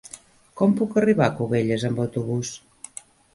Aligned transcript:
Com 0.61 0.71
puc 0.79 0.97
arribar 1.01 1.27
a 1.27 1.33
Cubelles 1.41 1.85
amb 1.91 2.03
autobús? 2.07 2.55